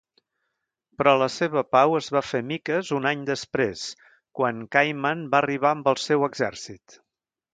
[0.99, 3.83] Però la seva pau es va fer miques un any després
[4.39, 6.99] quan Khayman va arribar amb el seu exèrcit.